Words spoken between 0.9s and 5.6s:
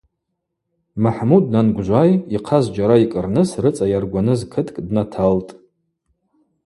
Махӏмуд дангвжвай йхъа зджьара йкӏырныс рыцӏа йаргваныз кыткӏ днаталтӏ.